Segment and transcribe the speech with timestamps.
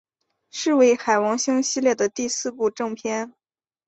[0.49, 3.35] 是为海王星系列的第四部正篇。